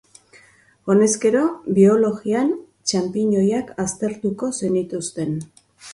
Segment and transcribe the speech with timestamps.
[0.93, 1.43] Honezkero,
[1.79, 2.49] biologian
[2.93, 5.37] txanpiñoiak aztertuko zenituzten.